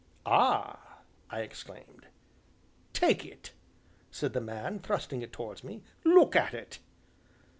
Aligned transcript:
"Ah!" 0.25 0.97
I 1.29 1.41
exclaimed. 1.41 2.07
"Take 2.91 3.23
it!" 3.23 3.51
said 4.09 4.33
the 4.33 4.41
man, 4.41 4.79
thrusting 4.79 5.21
it 5.21 5.31
towards 5.31 5.63
me; 5.63 5.83
"look 6.03 6.35
at 6.35 6.55
it!" 6.55 6.79